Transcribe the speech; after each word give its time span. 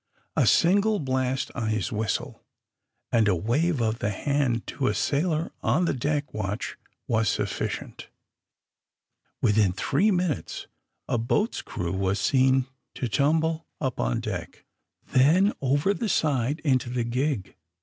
A 0.35 0.47
single 0.47 0.99
blast 0.99 1.51
on 1.53 1.69
his 1.69 1.91
whistle, 1.91 2.43
and 3.11 3.27
a 3.27 3.35
wave 3.35 3.81
of 3.81 3.99
the 3.99 4.09
hand 4.09 4.65
to 4.65 4.87
a 4.87 4.95
sailor 4.95 5.51
of 5.61 5.85
the 5.85 5.93
deck 5.93 6.33
watch 6.33 6.75
was 7.07 7.29
sufficient. 7.29 8.09
Within 9.43 9.73
three 9.73 10.09
minutes 10.09 10.65
a 11.07 11.19
boat's 11.19 11.61
crew 11.61 11.93
was 11.93 12.19
seen 12.19 12.65
to 12.95 13.07
tumble 13.07 13.67
up 13.79 13.99
on 13.99 14.21
deck, 14.21 14.65
then 15.09 15.53
over 15.61 15.93
the 15.93 16.09
side 16.09 16.61
into 16.61 16.89
the 16.89 17.03
gig. 17.03 17.55